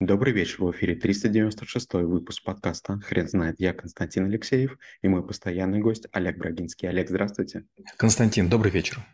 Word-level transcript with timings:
Добрый 0.00 0.32
вечер, 0.32 0.62
в 0.62 0.70
эфире 0.70 0.94
396 0.94 1.94
выпуск 1.94 2.44
подкаста 2.44 3.00
«Хрен 3.00 3.28
знает». 3.28 3.56
Я 3.58 3.74
Константин 3.74 4.26
Алексеев 4.26 4.78
и 5.02 5.08
мой 5.08 5.26
постоянный 5.26 5.80
гость 5.80 6.06
Олег 6.12 6.38
Брагинский. 6.38 6.88
Олег, 6.88 7.08
здравствуйте. 7.08 7.64
Константин, 7.96 8.48
добрый 8.48 8.70
вечер. 8.70 9.04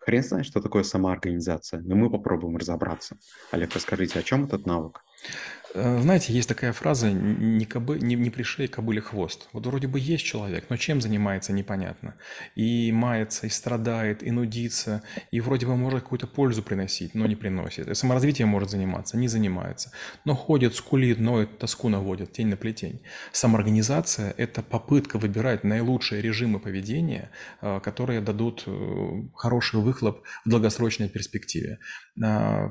Хрен 0.00 0.24
знает, 0.24 0.46
что 0.46 0.60
такое 0.60 0.82
самоорганизация, 0.82 1.80
но 1.82 1.94
мы 1.94 2.10
попробуем 2.10 2.56
разобраться. 2.56 3.18
Олег, 3.52 3.72
расскажите, 3.72 4.18
о 4.18 4.24
чем 4.24 4.46
этот 4.46 4.66
навык? 4.66 5.04
Э, 5.74 6.00
знаете, 6.00 6.32
есть 6.32 6.48
такая 6.48 6.72
фраза 6.72 7.10
«не, 7.10 7.64
кобы, 7.66 7.98
не, 7.98 8.14
не 8.14 8.30
пришей 8.30 8.68
кобыле 8.68 9.00
хвост». 9.00 9.48
Вот 9.52 9.66
вроде 9.66 9.86
бы 9.86 10.00
есть 10.00 10.24
человек, 10.24 10.66
но 10.70 10.76
чем 10.76 11.00
занимается, 11.00 11.52
непонятно. 11.52 12.14
И 12.54 12.90
мается, 12.92 13.46
и 13.46 13.50
страдает, 13.50 14.22
и 14.22 14.30
нудится, 14.30 15.02
и 15.30 15.40
вроде 15.40 15.66
бы 15.66 15.76
может 15.76 16.02
какую-то 16.02 16.26
пользу 16.26 16.62
приносить, 16.62 17.14
но 17.14 17.26
не 17.26 17.36
приносит. 17.36 17.88
И 17.88 17.94
саморазвитием 17.94 18.48
может 18.48 18.70
заниматься, 18.70 19.16
не 19.16 19.28
занимается. 19.28 19.92
Но 20.24 20.34
ходит, 20.34 20.74
скулит, 20.74 21.18
ноет, 21.18 21.58
тоску 21.58 21.88
наводит, 21.88 22.32
тень 22.32 22.48
на 22.48 22.56
плетень. 22.56 23.02
Самоорганизация– 23.32 24.34
это 24.36 24.62
попытка 24.62 25.18
выбирать 25.18 25.64
наилучшие 25.64 26.22
режимы 26.22 26.60
поведения, 26.60 27.30
э, 27.60 27.80
которые 27.80 28.20
дадут 28.20 28.64
э, 28.66 29.22
хороший 29.34 29.80
выхлоп 29.80 30.22
в 30.44 30.48
долгосрочной 30.48 31.08
перспективе. 31.08 31.78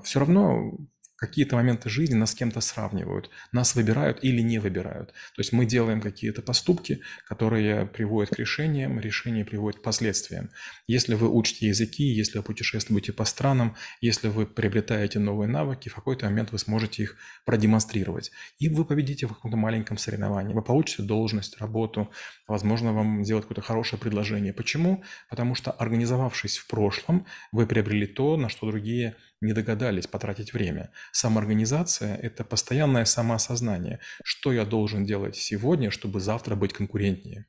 Все 0.04 0.20
равно 0.20 0.78
какие-то 1.18 1.56
моменты 1.56 1.90
жизни 1.90 2.16
нас 2.16 2.32
с 2.32 2.36
кем-то 2.36 2.62
сравнивают, 2.62 3.30
нас 3.52 3.76
выбирают 3.76 4.24
или 4.24 4.42
не 4.42 4.60
выбирают. 4.60 5.10
То 5.10 5.40
есть 5.40 5.52
мы 5.52 5.66
делаем 5.66 6.00
какие-то 6.00 6.42
поступки, 6.42 7.02
которые 7.28 7.86
приводят 7.88 8.36
к 8.36 8.40
решениям, 8.40 9.00
решения 9.00 9.44
приводят 9.44 9.80
к 9.82 9.84
последствиям. 9.84 10.52
Если 10.86 11.16
вы 11.16 11.30
учите 11.30 11.68
языки, 11.68 12.04
если 12.04 12.38
вы 12.38 12.44
путешествуете 12.44 13.14
по 13.14 13.26
странам, 13.26 13.76
если 14.00 14.28
вы 14.28 14.46
приобретаете 14.46 15.20
новые 15.20 15.48
навыки, 15.48 15.90
в 15.90 15.96
какой-то 15.96 16.26
момент 16.28 16.52
вы 16.52 16.60
сможете 16.60 17.04
их 17.04 17.16
продемонстрировать. 17.46 18.32
И 18.60 18.70
вы 18.70 18.86
победите 18.86 19.26
в 19.26 19.34
каком-то 19.34 19.58
маленьком 19.58 19.98
соревновании. 19.98 20.54
Вы 20.54 20.62
получите 20.62 21.04
должность, 21.04 21.60
работу, 21.60 22.12
возможно, 22.48 22.94
вам 22.94 23.24
сделать 23.24 23.46
какое-то 23.46 23.62
хорошее 23.62 24.00
предложение. 24.00 24.54
Почему? 24.54 25.04
Потому 25.30 25.56
что, 25.56 25.72
организовавшись 25.72 26.58
в 26.58 26.68
прошлом, 26.68 27.26
вы 27.52 27.66
приобрели 27.66 28.06
то, 28.06 28.38
на 28.38 28.50
что 28.50 28.68
другие 28.68 29.16
не 29.42 29.54
догадались 29.54 30.08
потратить 30.08 30.54
время. 30.54 30.92
Самоорганизация– 31.12 32.16
это 32.22 32.44
постоянное 32.44 33.06
самоосознание. 33.06 34.00
Что 34.24 34.52
я 34.52 34.66
должен 34.66 35.06
делать 35.06 35.36
сегодня, 35.36 35.92
чтобы 35.92 36.20
завтра 36.20 36.56
быть 36.56 36.74
конкурентнее? 36.74 37.46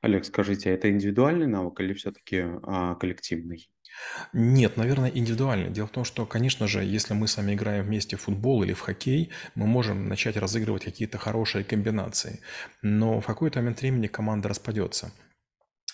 Олег, 0.00 0.24
скажите, 0.24 0.70
а 0.70 0.74
это 0.74 0.90
индивидуальный 0.90 1.46
навык 1.46 1.80
или 1.80 1.94
все-таки 1.94 2.44
а, 2.62 2.94
коллективный? 2.96 3.70
Нет, 4.32 4.76
наверное, 4.76 5.10
индивидуальный. 5.10 5.70
Дело 5.70 5.86
в 5.86 5.92
том, 5.92 6.04
что, 6.04 6.26
конечно 6.26 6.66
же, 6.66 6.84
если 6.84 7.14
мы 7.14 7.26
сами 7.28 7.54
играем 7.54 7.84
вместе 7.84 8.16
в 8.16 8.22
футбол 8.22 8.62
или 8.62 8.72
в 8.72 8.80
хоккей, 8.80 9.30
мы 9.54 9.66
можем 9.66 10.08
начать 10.08 10.36
разыгрывать 10.36 10.84
какие-то 10.84 11.18
хорошие 11.18 11.64
комбинации. 11.64 12.40
Но 12.82 13.20
в 13.20 13.26
какой-то 13.26 13.60
момент 13.60 13.80
времени 13.80 14.06
команда 14.06 14.48
распадется. 14.48 15.12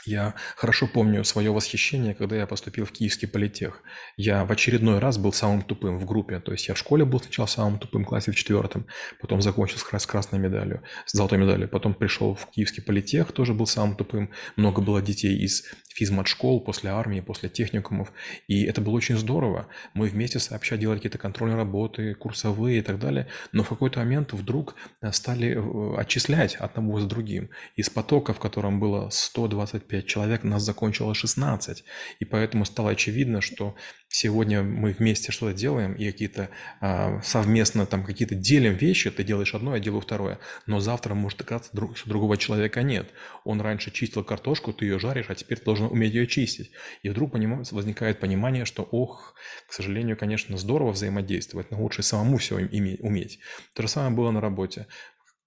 Я 0.06 0.34
хорошо 0.56 0.86
помню 0.86 1.24
свое 1.24 1.50
восхищение, 1.50 2.14
когда 2.14 2.36
я 2.36 2.46
поступил 2.46 2.84
в 2.84 2.92
Киевский 2.92 3.26
политех. 3.26 3.82
Я 4.16 4.44
в 4.44 4.52
очередной 4.52 4.98
раз 4.98 5.18
был 5.18 5.32
самым 5.32 5.62
тупым 5.62 5.98
в 5.98 6.04
группе. 6.04 6.40
То 6.40 6.52
есть 6.52 6.68
я 6.68 6.74
в 6.74 6.78
школе 6.78 7.04
был 7.04 7.20
сначала 7.20 7.46
самым 7.46 7.78
тупым 7.78 8.04
в 8.04 8.08
классе 8.08 8.30
в 8.30 8.36
четвертом, 8.36 8.86
потом 9.20 9.40
закончил 9.40 9.78
с 9.78 10.06
красной 10.06 10.38
медалью, 10.38 10.82
с 11.06 11.16
золотой 11.16 11.38
медалью, 11.38 11.68
потом 11.68 11.94
пришел 11.94 12.34
в 12.34 12.50
Киевский 12.50 12.82
политех, 12.82 13.32
тоже 13.32 13.54
был 13.54 13.66
самым 13.66 13.96
тупым. 13.96 14.30
Много 14.56 14.82
было 14.82 15.00
детей 15.00 15.38
из 15.38 15.64
физмат-школ, 15.94 16.60
после 16.60 16.90
армии, 16.90 17.20
после 17.20 17.48
техникумов. 17.48 18.12
И 18.48 18.64
это 18.64 18.80
было 18.80 18.94
очень 18.94 19.16
здорово. 19.16 19.68
Мы 19.94 20.08
вместе 20.08 20.38
сообща 20.40 20.76
делали 20.76 20.98
какие-то 20.98 21.18
контрольные 21.18 21.56
работы, 21.56 22.14
курсовые 22.14 22.80
и 22.80 22.82
так 22.82 22.98
далее. 22.98 23.28
Но 23.52 23.62
в 23.62 23.68
какой-то 23.68 24.00
момент 24.00 24.32
вдруг 24.32 24.74
э, 25.00 25.12
стали 25.12 25.54
э, 25.54 26.00
отчислять 26.00 26.56
одного 26.56 27.00
за 27.00 27.06
другим. 27.06 27.50
Из 27.76 27.88
потока, 27.90 28.34
в 28.34 28.40
котором 28.40 28.80
было 28.80 29.08
125 29.10 29.93
человек, 30.02 30.44
нас 30.44 30.62
закончило 30.62 31.14
16. 31.14 31.84
И 32.20 32.24
поэтому 32.24 32.64
стало 32.64 32.90
очевидно, 32.90 33.40
что 33.40 33.74
сегодня 34.08 34.62
мы 34.62 34.92
вместе 34.92 35.32
что-то 35.32 35.54
делаем 35.54 35.94
и 35.94 36.06
какие-то 36.10 36.48
а, 36.80 37.20
совместно 37.22 37.84
там 37.84 38.04
какие-то 38.04 38.34
делим 38.34 38.74
вещи, 38.74 39.10
ты 39.10 39.24
делаешь 39.24 39.54
одно, 39.54 39.74
я 39.74 39.80
делаю 39.80 40.00
второе, 40.00 40.38
но 40.66 40.78
завтра 40.78 41.14
может 41.14 41.40
оказаться, 41.40 41.70
что 41.72 42.08
другого 42.08 42.36
человека 42.36 42.82
нет. 42.82 43.10
Он 43.44 43.60
раньше 43.60 43.90
чистил 43.90 44.22
картошку, 44.22 44.72
ты 44.72 44.84
ее 44.84 44.98
жаришь, 44.98 45.26
а 45.28 45.34
теперь 45.34 45.58
ты 45.58 45.64
должен 45.64 45.86
уметь 45.86 46.14
ее 46.14 46.26
чистить. 46.26 46.70
И 47.02 47.08
вдруг 47.08 47.32
возникает 47.34 48.20
понимание, 48.20 48.64
что, 48.64 48.82
ох, 48.82 49.34
к 49.66 49.72
сожалению, 49.72 50.16
конечно, 50.16 50.56
здорово 50.56 50.92
взаимодействовать, 50.92 51.70
но 51.70 51.82
лучше 51.82 52.02
самому 52.02 52.36
все 52.38 52.56
уметь. 52.56 53.40
То 53.74 53.82
же 53.82 53.88
самое 53.88 54.14
было 54.14 54.30
на 54.30 54.40
работе 54.40 54.86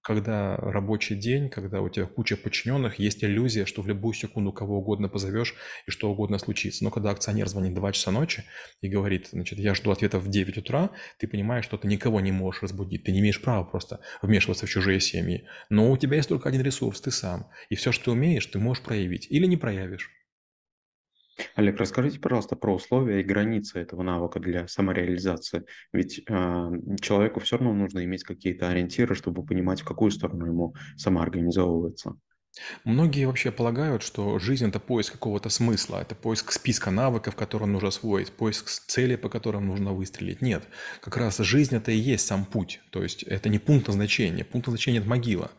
когда 0.02 0.56
рабочий 0.56 1.16
день, 1.16 1.48
когда 1.48 1.80
у 1.80 1.88
тебя 1.88 2.06
куча 2.06 2.36
подчиненных, 2.36 2.98
есть 2.98 3.22
иллюзия, 3.24 3.66
что 3.66 3.82
в 3.82 3.88
любую 3.88 4.14
секунду 4.14 4.52
кого 4.52 4.78
угодно 4.78 5.08
позовешь 5.08 5.54
и 5.86 5.90
что 5.90 6.10
угодно 6.10 6.38
случится. 6.38 6.84
Но 6.84 6.90
когда 6.90 7.10
акционер 7.10 7.48
звонит 7.48 7.74
2 7.74 7.92
часа 7.92 8.10
ночи 8.10 8.44
и 8.80 8.88
говорит, 8.88 9.28
значит, 9.32 9.58
я 9.58 9.74
жду 9.74 9.90
ответа 9.90 10.18
в 10.18 10.28
9 10.28 10.58
утра, 10.58 10.90
ты 11.18 11.26
понимаешь, 11.26 11.64
что 11.64 11.76
ты 11.76 11.88
никого 11.88 12.20
не 12.20 12.32
можешь 12.32 12.62
разбудить, 12.62 13.04
ты 13.04 13.12
не 13.12 13.20
имеешь 13.20 13.40
права 13.40 13.64
просто 13.64 14.00
вмешиваться 14.22 14.66
в 14.66 14.70
чужие 14.70 15.00
семьи. 15.00 15.46
Но 15.70 15.90
у 15.90 15.96
тебя 15.96 16.16
есть 16.16 16.28
только 16.28 16.48
один 16.48 16.62
ресурс, 16.62 17.00
ты 17.00 17.10
сам. 17.10 17.48
И 17.68 17.74
все, 17.74 17.92
что 17.92 18.06
ты 18.06 18.10
умеешь, 18.12 18.46
ты 18.46 18.58
можешь 18.58 18.82
проявить 18.82 19.26
или 19.30 19.46
не 19.46 19.56
проявишь. 19.56 20.10
Олег, 21.54 21.78
расскажите, 21.78 22.18
пожалуйста, 22.18 22.56
про 22.56 22.74
условия 22.74 23.20
и 23.20 23.24
границы 23.24 23.80
этого 23.80 24.02
навыка 24.02 24.40
для 24.40 24.66
самореализации. 24.66 25.64
Ведь 25.92 26.20
э, 26.28 26.70
человеку 27.00 27.40
все 27.40 27.56
равно 27.56 27.72
нужно 27.74 28.04
иметь 28.04 28.24
какие-то 28.24 28.68
ориентиры, 28.68 29.14
чтобы 29.14 29.44
понимать, 29.44 29.80
в 29.80 29.84
какую 29.84 30.10
сторону 30.10 30.46
ему 30.46 30.74
самоорганизовываться. 30.96 32.16
Многие 32.84 33.26
вообще 33.26 33.50
полагают, 33.50 34.02
что 34.02 34.38
жизнь– 34.38 34.68
это 34.68 34.80
поиск 34.80 35.12
какого-то 35.12 35.48
смысла, 35.48 36.00
это 36.00 36.14
поиск 36.14 36.52
списка 36.52 36.90
навыков, 36.90 37.36
которые 37.36 37.68
нужно 37.68 37.88
освоить, 37.88 38.32
поиск 38.32 38.68
цели, 38.68 39.16
по 39.16 39.28
которым 39.28 39.66
нужно 39.66 39.92
выстрелить. 39.92 40.42
Нет, 40.42 40.64
как 41.00 41.16
раз 41.16 41.38
жизнь– 41.38 41.76
это 41.76 41.90
и 41.90 41.96
есть 41.96 42.26
сам 42.26 42.44
путь, 42.44 42.80
то 42.90 43.02
есть 43.02 43.22
это 43.22 43.48
не 43.48 43.58
пункт 43.58 43.88
назначения, 43.88 44.44
пункт 44.44 44.68
назначения– 44.68 45.00
это 45.00 45.08
могила. 45.08 45.50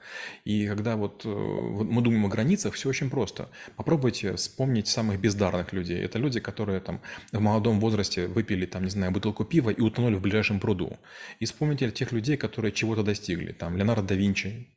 И 0.45 0.67
когда 0.67 0.95
вот 0.95 1.23
э, 1.25 1.29
мы 1.29 2.01
думаем 2.01 2.25
о 2.25 2.29
границах, 2.29 2.73
все 2.73 2.89
очень 2.89 3.09
просто. 3.09 3.49
Попробуйте 3.75 4.35
вспомнить 4.35 4.87
самых 4.87 5.19
бездарных 5.19 5.73
людей. 5.73 5.99
Это 6.03 6.17
люди, 6.19 6.39
которые 6.39 6.79
там 6.79 7.01
в 7.31 7.39
молодом 7.39 7.79
возрасте 7.79 8.27
выпили, 8.27 8.65
там, 8.65 8.83
не 8.83 8.89
знаю, 8.89 9.11
бутылку 9.11 9.45
пива 9.45 9.69
и 9.69 9.81
утонули 9.81 10.15
в 10.15 10.21
ближайшем 10.21 10.59
пруду. 10.59 10.97
И 11.39 11.45
вспомните 11.45 11.91
тех 11.91 12.11
людей, 12.11 12.37
которые 12.37 12.71
чего-то 12.71 13.03
достигли. 13.03 13.51
Там 13.51 13.77
Леонардо 13.77 14.09
да 14.09 14.15
Винчи, 14.15 14.67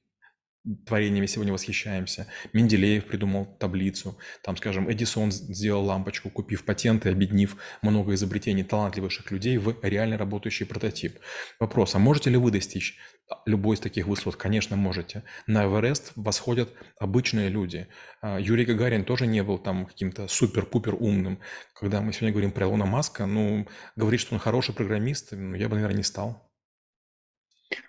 творениями 0.86 1.26
сегодня 1.26 1.52
восхищаемся. 1.52 2.26
Менделеев 2.52 3.06
придумал 3.06 3.46
таблицу. 3.58 4.18
Там, 4.42 4.56
скажем, 4.56 4.90
Эдисон 4.90 5.32
сделал 5.32 5.84
лампочку, 5.84 6.30
купив 6.30 6.64
патенты, 6.64 7.10
объединив 7.10 7.56
много 7.82 8.14
изобретений 8.14 8.62
талантливейших 8.62 9.30
людей 9.30 9.58
в 9.58 9.76
реально 9.82 10.18
работающий 10.18 10.66
прототип. 10.66 11.18
Вопрос, 11.58 11.94
а 11.94 11.98
можете 11.98 12.30
ли 12.30 12.36
вы 12.36 12.50
достичь 12.50 12.98
любой 13.46 13.74
из 13.76 13.80
таких 13.80 14.06
высот? 14.06 14.36
Конечно, 14.36 14.76
можете. 14.76 15.24
На 15.46 15.64
Эверест 15.64 16.12
восходят 16.16 16.72
обычные 16.98 17.48
люди. 17.48 17.88
А, 18.20 18.38
Юрий 18.38 18.64
Гагарин 18.64 19.04
тоже 19.04 19.26
не 19.26 19.42
был 19.42 19.58
там 19.58 19.86
каким-то 19.86 20.28
супер-пупер 20.28 20.94
умным. 20.94 21.40
Когда 21.74 22.00
мы 22.00 22.12
сегодня 22.12 22.32
говорим 22.32 22.52
про 22.52 22.66
Илона 22.66 22.86
Маска, 22.86 23.26
ну, 23.26 23.66
говорить, 23.96 24.20
что 24.20 24.34
он 24.34 24.40
хороший 24.40 24.74
программист, 24.74 25.32
ну, 25.32 25.54
я 25.54 25.68
бы, 25.68 25.74
наверное, 25.74 25.98
не 25.98 26.04
стал. 26.04 26.51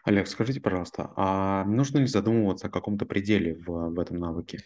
Олег, 0.03 0.28
скажите, 0.28 0.59
пожалуйста, 0.59 1.12
а 1.16 1.64
нужно 1.66 2.00
ли 2.00 2.08
задумываться 2.08 2.68
о 2.68 2.69
каком-то 2.69 3.06
пределе 3.06 3.56
в, 3.56 3.90
в 3.90 4.00
этом 4.00 4.19
навыке? 4.19 4.59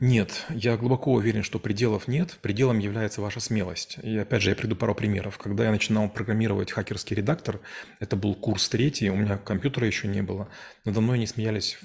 Нет, 0.00 0.46
я 0.50 0.76
глубоко 0.76 1.12
уверен, 1.12 1.42
что 1.42 1.58
пределов 1.58 2.08
нет. 2.08 2.38
Пределом 2.42 2.78
является 2.78 3.20
ваша 3.20 3.38
смелость. 3.38 3.98
И 4.02 4.16
опять 4.16 4.42
же, 4.42 4.50
я 4.50 4.56
приду 4.56 4.74
пару 4.74 4.94
примеров. 4.94 5.38
Когда 5.38 5.64
я 5.64 5.70
начинал 5.70 6.08
программировать 6.08 6.72
хакерский 6.72 7.16
редактор, 7.16 7.60
это 8.00 8.16
был 8.16 8.34
курс 8.34 8.68
третий, 8.68 9.10
у 9.10 9.16
меня 9.16 9.38
компьютера 9.38 9.86
еще 9.86 10.08
не 10.08 10.22
было. 10.22 10.48
Надо 10.84 11.00
мной 11.00 11.18
не 11.18 11.26
смеялись 11.26 11.78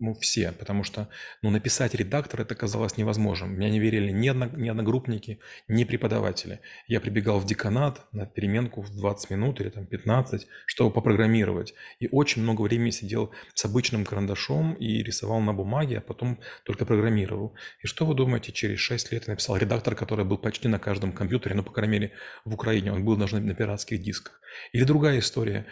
ну, 0.00 0.14
все, 0.14 0.52
потому 0.52 0.82
что 0.82 1.08
ну, 1.42 1.50
написать 1.50 1.94
редактор 1.94 2.40
это 2.40 2.54
казалось 2.54 2.96
невозможным. 2.96 3.54
Меня 3.54 3.68
не 3.70 3.78
верили 3.78 4.10
ни, 4.10 4.28
одно, 4.28 4.46
ни 4.46 4.68
одногруппники, 4.68 5.38
ни 5.68 5.84
преподаватели. 5.84 6.60
Я 6.88 7.00
прибегал 7.00 7.38
в 7.38 7.46
деканат 7.46 8.06
на 8.12 8.26
переменку 8.26 8.80
в 8.80 8.90
20 8.96 9.30
минут 9.30 9.60
или 9.60 9.68
там 9.68 9.86
15, 9.86 10.46
чтобы 10.66 10.90
попрограммировать. 10.90 11.74
И 11.98 12.08
очень 12.10 12.42
много 12.42 12.62
времени 12.62 12.90
сидел 12.90 13.30
с 13.54 13.64
обычным 13.64 14.04
карандашом 14.06 14.72
и 14.74 15.02
рисовал 15.02 15.40
на 15.40 15.52
бумаге, 15.52 15.98
а 15.98 16.00
потом 16.00 16.40
только 16.64 16.86
программировал. 16.86 17.54
И 17.82 17.86
что 17.86 18.06
вы 18.06 18.14
думаете, 18.14 18.52
через 18.52 18.78
6 18.78 19.12
лет 19.12 19.26
я 19.26 19.32
написал 19.32 19.58
редактор, 19.58 19.94
который 19.94 20.24
был 20.24 20.38
почти 20.38 20.68
на 20.68 20.78
каждом 20.78 21.12
компьютере, 21.12 21.54
ну, 21.54 21.62
по 21.62 21.72
крайней 21.72 21.92
мере, 21.92 22.12
в 22.46 22.54
Украине, 22.54 22.92
он 22.92 23.04
был 23.04 23.16
даже 23.16 23.38
на 23.38 23.54
пиратских 23.54 24.02
дисках. 24.02 24.40
Или 24.72 24.84
другая 24.84 25.18
история. 25.18 25.66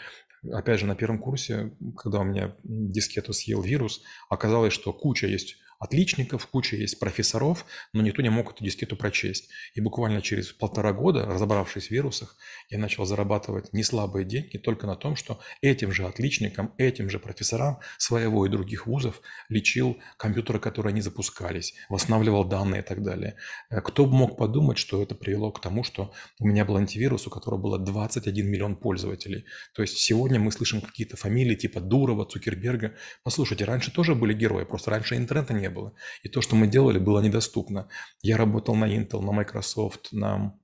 Опять 0.50 0.80
же, 0.80 0.86
на 0.86 0.94
первом 0.94 1.18
курсе, 1.18 1.72
когда 1.96 2.20
у 2.20 2.24
меня 2.24 2.54
дискету 2.62 3.32
съел 3.32 3.62
вирус, 3.62 4.02
оказалось, 4.28 4.72
что 4.72 4.92
куча 4.92 5.26
есть 5.26 5.56
отличников, 5.78 6.46
куча 6.46 6.76
есть 6.76 6.98
профессоров, 6.98 7.64
но 7.92 8.02
никто 8.02 8.22
не 8.22 8.30
мог 8.30 8.52
эту 8.52 8.64
дискету 8.64 8.96
прочесть. 8.96 9.50
И 9.74 9.80
буквально 9.80 10.22
через 10.22 10.52
полтора 10.52 10.92
года, 10.92 11.24
разобравшись 11.24 11.88
в 11.88 11.90
вирусах, 11.90 12.36
я 12.68 12.78
начал 12.78 13.04
зарабатывать 13.04 13.72
не 13.72 13.82
слабые 13.82 14.24
деньги 14.24 14.58
только 14.58 14.86
на 14.86 14.96
том, 14.96 15.16
что 15.16 15.40
этим 15.62 15.92
же 15.92 16.06
отличникам, 16.06 16.74
этим 16.78 17.08
же 17.08 17.18
профессорам 17.18 17.78
своего 17.96 18.46
и 18.46 18.48
других 18.48 18.86
вузов 18.86 19.20
лечил 19.48 19.98
компьютеры, 20.16 20.58
которые 20.58 20.92
не 20.92 21.00
запускались, 21.00 21.74
восстанавливал 21.88 22.44
данные 22.44 22.82
и 22.82 22.84
так 22.84 23.02
далее. 23.02 23.36
Э, 23.70 23.80
кто 23.80 24.06
бы 24.06 24.14
мог 24.14 24.36
подумать, 24.36 24.78
что 24.78 25.02
это 25.02 25.14
привело 25.14 25.52
к 25.52 25.60
тому, 25.60 25.84
что 25.84 26.12
у 26.40 26.46
меня 26.46 26.64
был 26.64 26.76
антивирус, 26.76 27.26
у 27.26 27.30
которого 27.30 27.60
было 27.60 27.78
21 27.78 28.46
миллион 28.46 28.76
пользователей. 28.76 29.44
То 29.74 29.82
есть 29.82 29.98
сегодня 29.98 30.40
мы 30.40 30.52
слышим 30.52 30.80
какие-то 30.80 31.16
фамилии 31.16 31.54
типа 31.54 31.80
Дурова, 31.80 32.24
Цукерберга. 32.24 32.94
Послушайте, 33.22 33.64
раньше 33.64 33.92
тоже 33.92 34.14
были 34.14 34.34
герои, 34.34 34.64
просто 34.64 34.90
раньше 34.90 35.16
интернета 35.16 35.54
не 35.54 35.67
было. 35.70 35.94
И 36.22 36.28
то, 36.28 36.40
что 36.40 36.56
мы 36.56 36.66
делали, 36.66 36.98
было 36.98 37.20
недоступно. 37.20 37.88
Я 38.22 38.36
работал 38.36 38.74
на 38.74 38.84
Intel, 38.84 39.20
на 39.20 39.32
Microsoft, 39.32 40.12
на 40.12 40.58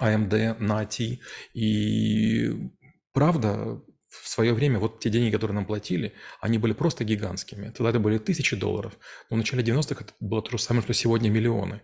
AMD, 0.00 0.58
на 0.58 0.82
AT. 0.82 1.18
И 1.54 2.70
правда, 3.12 3.82
в 4.08 4.28
свое 4.28 4.52
время 4.52 4.78
вот 4.78 5.00
те 5.00 5.10
деньги, 5.10 5.32
которые 5.32 5.54
нам 5.54 5.66
платили, 5.66 6.14
они 6.40 6.58
были 6.58 6.72
просто 6.72 7.04
гигантскими. 7.04 7.70
Тогда 7.70 7.90
это 7.90 8.00
были 8.00 8.18
тысячи 8.18 8.56
долларов. 8.56 8.98
Но 9.30 9.36
в 9.36 9.38
начале 9.38 9.62
90-х 9.62 10.04
это 10.04 10.12
было 10.20 10.42
то 10.42 10.50
же 10.50 10.58
самое, 10.58 10.82
что 10.82 10.92
сегодня 10.92 11.30
миллионы. 11.30 11.80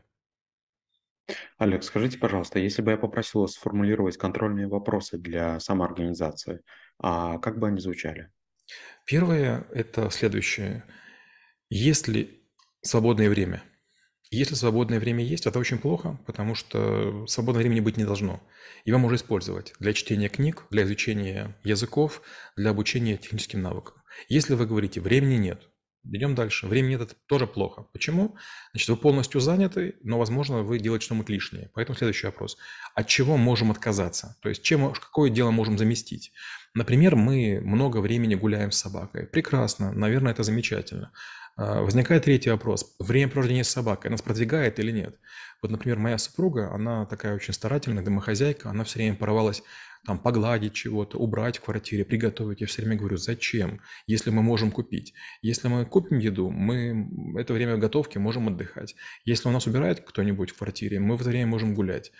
Олег, 1.58 1.82
скажите, 1.84 2.18
пожалуйста, 2.18 2.58
если 2.58 2.82
бы 2.82 2.90
я 2.90 2.96
попросил 2.96 3.42
вас 3.42 3.52
сформулировать 3.52 4.16
контрольные 4.16 4.66
вопросы 4.66 5.18
для 5.18 5.60
самоорганизации, 5.60 6.60
а 6.98 7.38
как 7.38 7.58
бы 7.58 7.68
они 7.68 7.80
звучали? 7.80 8.30
Первое– 9.06 9.66
это 9.72 10.10
следующее. 10.10 10.84
Есть 11.70 12.08
ли 12.08 12.37
свободное 12.82 13.28
время? 13.28 13.62
Если 14.30 14.54
свободное 14.54 15.00
время 15.00 15.24
есть, 15.24 15.46
это 15.46 15.58
очень 15.58 15.78
плохо, 15.78 16.20
потому 16.26 16.54
что 16.54 17.26
свободного 17.26 17.62
времени 17.62 17.80
быть 17.80 17.96
не 17.96 18.04
должно. 18.04 18.42
Его 18.84 18.98
можно 18.98 19.16
использовать 19.16 19.72
для 19.80 19.94
чтения 19.94 20.28
книг, 20.28 20.64
для 20.70 20.82
изучения 20.82 21.56
языков, 21.64 22.20
для 22.54 22.70
обучения 22.70 23.16
техническим 23.16 23.62
навыкам. 23.62 23.94
Если 24.28 24.54
вы 24.54 24.66
говорите 24.66 25.00
«времени 25.00 25.36
нет», 25.36 25.62
идем 26.04 26.34
дальше. 26.34 26.66
Времени 26.66 26.90
нет– 26.90 27.00
это 27.02 27.14
тоже 27.26 27.46
плохо. 27.46 27.86
Почему? 27.92 28.36
Значит, 28.72 28.88
вы 28.90 28.96
полностью 28.96 29.40
заняты, 29.40 29.96
но, 30.02 30.18
возможно, 30.18 30.62
вы 30.62 30.78
делаете 30.78 31.06
что-нибудь 31.06 31.30
лишнее. 31.30 31.70
Поэтому 31.74 31.96
следующий 31.96 32.26
вопрос. 32.26 32.58
От 32.94 33.06
чего 33.06 33.36
можем 33.38 33.70
отказаться? 33.70 34.36
То 34.42 34.50
есть, 34.50 34.62
чем, 34.62 34.92
какое 34.92 35.30
дело 35.30 35.50
можем 35.50 35.78
заместить? 35.78 36.32
Например, 36.74 37.16
мы 37.16 37.60
много 37.62 37.98
времени 37.98 38.34
гуляем 38.34 38.72
с 38.72 38.78
собакой. 38.78 39.26
Прекрасно, 39.26 39.92
наверное, 39.92 40.32
это 40.32 40.42
замечательно. 40.42 41.12
А, 41.58 41.82
возникает 41.82 42.24
третий 42.24 42.50
вопрос. 42.50 42.94
Время 43.00 43.28
провождения 43.28 43.64
с 43.64 43.70
собакой 43.70 44.10
нас 44.10 44.22
продвигает 44.22 44.78
или 44.78 44.92
нет? 44.92 45.18
Вот, 45.60 45.72
например, 45.72 45.98
моя 45.98 46.16
супруга, 46.16 46.72
она 46.72 47.04
такая 47.04 47.34
очень 47.34 47.52
старательная 47.52 48.04
домохозяйка, 48.04 48.70
она 48.70 48.84
все 48.84 49.00
время 49.00 49.16
порвалась 49.16 49.62
там 50.06 50.20
погладить 50.20 50.74
чего-то, 50.74 51.18
убрать 51.18 51.58
в 51.58 51.62
квартире, 51.62 52.04
приготовить. 52.04 52.60
Я 52.60 52.68
все 52.68 52.82
время 52.82 52.96
говорю, 52.96 53.16
зачем, 53.16 53.80
если 54.06 54.30
мы 54.30 54.42
можем 54.42 54.70
купить? 54.70 55.12
Если 55.42 55.66
мы 55.66 55.84
купим 55.84 56.18
еду, 56.18 56.48
мы 56.48 57.10
это 57.36 57.52
время 57.52 57.76
готовки 57.76 58.18
можем 58.18 58.46
отдыхать. 58.46 58.94
Если 59.24 59.48
у 59.48 59.52
нас 59.52 59.66
убирает 59.66 60.00
кто-нибудь 60.00 60.50
в 60.50 60.58
квартире, 60.58 61.00
мы 61.00 61.16
в 61.16 61.20
это 61.22 61.30
время 61.30 61.48
можем 61.48 61.74
гулять. 61.74 62.12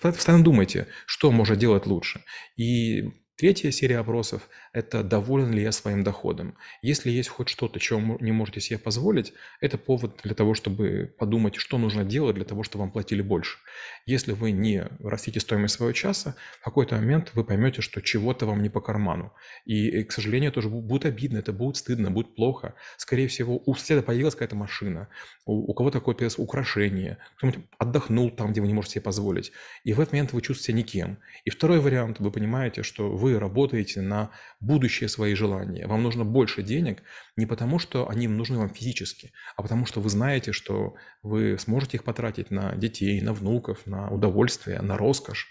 Постоянно 0.00 0.42
думайте, 0.42 0.86
что 1.04 1.30
можно 1.30 1.54
делать 1.54 1.84
лучше. 1.84 2.24
И 2.56 3.12
Третья 3.38 3.70
серия 3.70 3.98
опросов– 3.98 4.48
это 4.72 5.04
доволен 5.04 5.52
ли 5.52 5.62
я 5.62 5.70
своим 5.70 6.02
доходом. 6.02 6.56
Если 6.82 7.08
есть 7.08 7.28
хоть 7.28 7.48
что-то, 7.48 7.78
чего 7.78 8.18
не 8.18 8.32
можете 8.32 8.60
себе 8.60 8.80
позволить, 8.80 9.32
это 9.60 9.78
повод 9.78 10.18
для 10.24 10.34
того, 10.34 10.54
чтобы 10.54 11.14
подумать, 11.16 11.54
что 11.54 11.78
нужно 11.78 12.04
делать 12.04 12.34
для 12.34 12.44
того, 12.44 12.64
чтобы 12.64 12.82
вам 12.82 12.90
платили 12.90 13.22
больше. 13.22 13.58
Если 14.06 14.32
вы 14.32 14.50
не 14.50 14.88
растите 14.98 15.38
стоимость 15.38 15.76
своего 15.76 15.92
часа, 15.92 16.34
в 16.60 16.64
какой-то 16.64 16.96
момент 16.96 17.30
вы 17.34 17.44
поймете, 17.44 17.80
что 17.80 18.00
чего-то 18.00 18.44
вам 18.44 18.60
не 18.60 18.70
по 18.70 18.80
карману. 18.80 19.32
И, 19.66 20.02
к 20.02 20.10
сожалению, 20.10 20.50
тоже 20.50 20.68
будет 20.68 21.04
обидно, 21.04 21.38
это 21.38 21.52
будет 21.52 21.76
стыдно, 21.76 22.10
будет 22.10 22.34
плохо. 22.34 22.74
Скорее 22.96 23.28
всего, 23.28 23.62
у 23.66 23.76
соседа 23.76 24.02
появилась 24.02 24.34
какая-то 24.34 24.56
машина, 24.56 25.06
у, 25.46 25.70
у 25.70 25.74
кого-то 25.74 26.00
какое-то 26.00 26.28
украшение, 26.38 27.18
кто-нибудь 27.36 27.60
отдохнул 27.78 28.32
там, 28.32 28.50
где 28.50 28.60
вы 28.60 28.66
не 28.66 28.74
можете 28.74 28.94
себе 28.94 29.02
позволить. 29.02 29.52
И 29.84 29.92
в 29.92 30.00
этот 30.00 30.12
момент 30.12 30.32
вы 30.32 30.40
чувствуете 30.42 30.72
себя 30.72 30.78
никем. 30.78 31.18
И 31.44 31.50
второй 31.50 31.78
вариант, 31.78 32.18
вы 32.18 32.32
понимаете, 32.32 32.82
что 32.82 33.08
вы 33.10 33.27
вы 33.28 33.38
работаете 33.38 34.00
на 34.00 34.30
будущее 34.60 35.08
свои 35.08 35.34
желания. 35.34 35.86
Вам 35.86 36.02
нужно 36.02 36.24
больше 36.24 36.62
денег 36.62 37.02
не 37.36 37.46
потому, 37.46 37.78
что 37.78 38.08
они 38.08 38.28
нужны 38.28 38.58
вам 38.58 38.70
физически, 38.70 39.32
а 39.56 39.62
потому 39.62 39.86
что 39.86 40.00
вы 40.00 40.08
знаете, 40.08 40.52
что 40.52 40.94
вы 41.22 41.58
сможете 41.58 41.98
их 41.98 42.04
потратить 42.04 42.50
на 42.50 42.74
детей, 42.76 43.20
на 43.20 43.32
внуков, 43.32 43.86
на 43.86 44.10
удовольствие, 44.10 44.80
на 44.80 44.96
роскошь. 44.96 45.46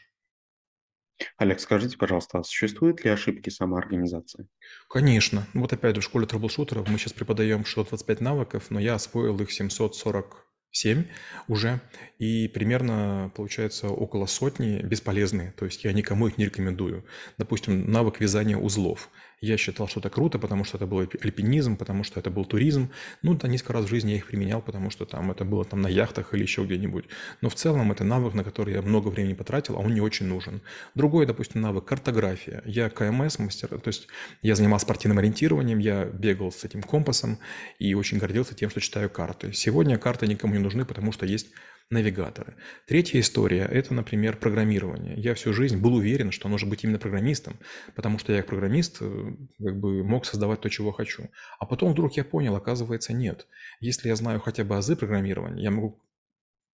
Олег, 1.37 1.59
скажите, 1.59 1.97
пожалуйста, 1.97 2.39
а 2.39 2.43
существуют 2.43 3.03
ли 3.03 3.09
ошибки 3.09 3.49
самоорганизации? 3.49 4.47
Конечно. 4.89 5.47
Вот 5.53 5.73
опять 5.73 5.95
же, 5.95 6.01
в 6.01 6.03
школе 6.03 6.27
трэблшутеров 6.27 6.87
мы 6.89 6.99
сейчас 6.99 7.13
преподаем 7.13 7.65
625 7.65 8.21
навыков, 8.21 8.65
но 8.69 8.79
я 8.79 8.95
освоил 8.95 9.39
их 9.39 9.51
740 9.51 10.46
7 10.71 11.05
уже, 11.47 11.81
и 12.19 12.47
примерно, 12.47 13.31
получается, 13.35 13.87
около 13.89 14.25
сотни 14.25 14.81
бесполезные, 14.81 15.53
то 15.57 15.65
есть 15.65 15.83
я 15.83 15.93
никому 15.93 16.27
их 16.27 16.37
не 16.37 16.45
рекомендую. 16.45 17.05
Допустим, 17.37 17.89
навык 17.91 18.19
вязания 18.19 18.57
узлов. 18.57 19.09
Я 19.39 19.55
считал, 19.57 19.87
что 19.87 19.99
это 19.99 20.09
круто, 20.09 20.39
потому 20.39 20.63
что 20.63 20.77
это 20.77 20.87
был 20.87 20.99
альпинизм, 20.99 21.77
потому 21.77 22.03
что 22.03 22.19
это 22.19 22.31
был 22.31 22.43
туризм. 22.43 22.89
Ну, 23.21 23.35
да, 23.35 23.47
несколько 23.47 23.73
раз 23.73 23.85
в 23.85 23.89
жизни 23.89 24.11
я 24.11 24.17
их 24.17 24.25
применял, 24.25 24.63
потому 24.63 24.89
что 24.89 25.05
там 25.05 25.29
это 25.29 25.45
было 25.45 25.63
там 25.63 25.79
на 25.81 25.87
яхтах 25.87 26.33
или 26.33 26.41
еще 26.41 26.63
где-нибудь. 26.63 27.05
Но 27.41 27.49
в 27.49 27.53
целом 27.53 27.91
это 27.91 28.03
навык, 28.03 28.33
на 28.33 28.43
который 28.43 28.73
я 28.73 28.81
много 28.81 29.09
времени 29.09 29.33
потратил, 29.33 29.75
а 29.75 29.79
он 29.79 29.93
не 29.93 30.01
очень 30.01 30.25
нужен. 30.25 30.61
Другой, 30.95 31.27
допустим, 31.27 31.61
навык– 31.61 31.85
картография. 31.85 32.63
Я 32.65 32.89
КМС 32.89 33.37
мастер, 33.37 33.67
то 33.67 33.87
есть 33.87 34.07
я 34.41 34.55
занимался 34.55 34.85
спортивным 34.85 35.19
ориентированием, 35.19 35.77
я 35.77 36.05
бегал 36.05 36.51
с 36.51 36.63
этим 36.63 36.81
компасом 36.81 37.37
и 37.77 37.93
очень 37.93 38.17
гордился 38.17 38.55
тем, 38.55 38.71
что 38.71 38.81
читаю 38.81 39.07
карты. 39.07 39.53
Сегодня 39.53 39.99
карты 39.99 40.25
никому 40.25 40.55
не 40.57 40.63
нужны, 40.63 40.85
потому 40.85 41.11
что 41.11 41.25
есть 41.25 41.47
навигаторы. 41.89 42.55
Третья 42.85 43.19
история– 43.19 43.63
это, 43.71 43.93
например, 43.93 44.37
программирование. 44.37 45.15
Я 45.15 45.35
всю 45.35 45.53
жизнь 45.53 45.77
был 45.77 45.95
уверен, 45.95 46.31
что 46.31 46.49
нужно 46.49 46.69
быть 46.69 46.83
именно 46.83 46.99
программистом, 46.99 47.57
потому 47.95 48.19
что 48.19 48.33
я 48.33 48.39
как 48.39 48.47
программист 48.47 48.97
э, 48.99 49.35
как 49.57 49.79
бы 49.79 50.03
мог 50.03 50.25
создавать 50.25 50.59
то, 50.61 50.69
чего 50.69 50.91
хочу. 50.91 51.29
А 51.59 51.65
потом 51.65 51.93
вдруг 51.93 52.17
я 52.17 52.25
понял, 52.25 52.55
оказывается, 52.55 53.13
нет. 53.13 53.47
Если 53.79 54.09
я 54.09 54.17
знаю 54.17 54.41
хотя 54.41 54.65
бы 54.65 54.75
азы 54.75 54.97
программирования, 54.97 55.63
я 55.63 55.71
могу 55.71 56.01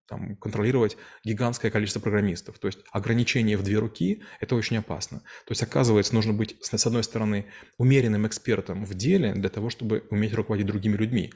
там, 0.08 0.36
контролировать 0.38 0.98
гигантское 1.24 1.72
количество 1.72 2.00
программистов. 2.00 2.58
То 2.60 2.68
есть 2.68 2.80
ограничение 2.92 3.58
в 3.58 3.64
две 3.64 3.78
руки– 3.78 4.24
это 4.40 4.56
очень 4.56 4.78
опасно. 4.78 5.20
То 5.20 5.52
есть, 5.52 5.62
оказывается, 5.62 6.16
нужно 6.16 6.34
быть, 6.34 6.58
с 6.62 6.86
одной 6.86 7.04
стороны, 7.04 7.46
умеренным 7.78 8.25
экспертом 8.25 8.84
в 8.84 8.94
деле 8.96 9.34
для 9.34 9.50
того, 9.50 9.70
чтобы 9.70 10.06
уметь 10.10 10.34
руководить 10.34 10.66
другими 10.68 10.98
людьми. 10.98 11.32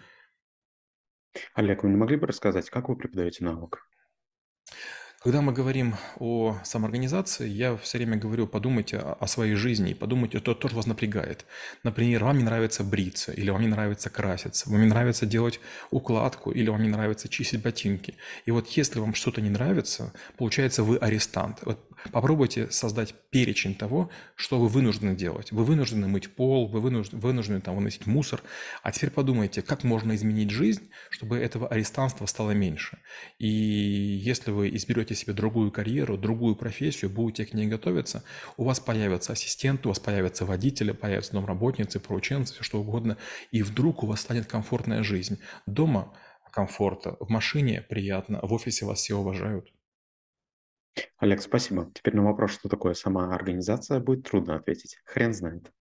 Олег, 1.54 1.84
вы 1.84 1.90
не 1.90 1.98
могли 1.98 2.18
бы 2.18 2.28
рассказать, 2.28 2.70
как 2.70 2.90
вы 2.90 2.96
преподаете 2.96 3.44
навык? 3.44 3.88
Когда 5.24 5.42
мы 5.42 5.52
говорим 5.52 5.96
о 6.20 6.58
самоорганизации, 6.64 7.50
я 7.50 7.76
все 7.76 7.98
время 7.98 8.18
говорю, 8.18 8.48
подумайте 8.48 8.98
о, 8.98 9.26
своей 9.26 9.56
жизни, 9.56 9.94
подумайте 9.94 10.40
то, 10.40 10.54
то, 10.54 10.68
что 10.68 10.78
вас 10.78 10.86
напрягает. 10.86 11.46
Например, 11.84 12.24
вам 12.24 12.38
не 12.38 12.44
нравится 12.44 12.84
бриться, 12.84 13.32
или 13.32 13.50
вам 13.50 13.62
не 13.62 13.68
нравится 13.68 14.12
краситься, 14.12 14.70
вам 14.70 14.80
не 14.80 14.88
нравится 14.88 15.26
делать 15.26 15.60
укладку, 15.90 16.52
или 16.52 16.70
вам 16.70 16.84
не 16.84 16.90
нравится 16.90 17.30
чистить 17.30 17.64
ботинки. 17.64 18.16
И 18.46 18.52
вот 18.52 18.68
если 18.70 19.00
вам 19.00 19.16
что-то 19.16 19.42
не 19.42 19.50
нравится, 19.50 20.14
получается, 20.38 20.84
вы 20.84 20.98
арестант. 20.98 21.60
Вот 21.64 21.80
попробуйте 22.12 22.70
создать 22.72 23.14
перечень 23.30 23.76
того, 23.76 24.10
что 24.36 24.60
вы 24.60 24.68
вынуждены 24.68 25.16
делать. 25.16 25.52
Вы 25.52 25.64
вынуждены 25.64 26.08
мыть 26.08 26.36
пол, 26.36 26.68
вы 26.68 26.80
вынуждены, 26.80 27.22
вынуждены 27.22 27.62
там 27.62 27.76
выносить 27.76 28.06
мусор. 28.06 28.42
А 28.84 28.92
теперь 28.92 29.10
подумайте, 29.10 29.62
как 29.62 29.84
можно 29.84 30.16
изменить 30.16 30.50
жизнь, 30.50 30.90
чтобы 31.10 31.38
этого 31.38 31.68
арестанства 31.68 32.26
стало 32.26 32.52
меньше. 32.52 33.00
И 33.40 33.48
если 33.48 34.52
вы 34.52 34.70
изберете 34.76 35.16
себе 35.16 35.34
другую 35.34 35.72
карьеру, 35.72 36.18
другую 36.18 36.56
профессию, 36.56 37.12
будете 37.12 37.46
к 37.46 37.54
ней 37.54 37.68
готовиться, 37.68 38.24
у 38.58 38.64
вас 38.64 38.80
появятся 38.80 39.34
ассистенты, 39.34 39.88
у 39.88 39.92
вас 39.92 40.00
появятся 40.00 40.46
водители, 40.46 40.92
появятся 40.92 41.34
домработницы, 41.34 42.00
порученцы, 42.00 42.54
все 42.54 42.64
что 42.64 42.80
угодно. 42.80 43.18
И 43.52 43.64
вдруг 43.64 44.04
у 44.04 44.08
вас 44.08 44.22
станет 44.22 44.48
комфортная 44.48 45.04
жизнь. 45.04 45.40
Дома 45.66 46.14
комфорта, 46.58 47.18
в 47.20 47.30
машине 47.30 47.84
приятно, 47.88 48.40
в 48.42 48.52
офисе 48.52 48.86
вас 48.86 48.98
все 48.98 49.16
уважают. 49.16 49.72
Олег, 51.18 51.42
спасибо. 51.42 51.92
Теперь 51.94 52.16
на 52.16 52.24
вопрос, 52.24 52.52
что 52.52 52.70
такое 52.70 52.94
сама 52.94 53.34
организация, 53.34 54.00
будет 54.00 54.24
трудно 54.24 54.56
ответить. 54.56 54.98
Хрен 55.06 55.34
знает. 55.34 55.72